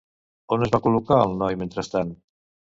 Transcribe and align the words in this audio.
On 0.57 0.65
es 0.67 0.71
va 0.77 0.79
col·locar 0.87 1.21
el 1.27 1.37
noi 1.45 1.61
mentrestant? 1.63 2.19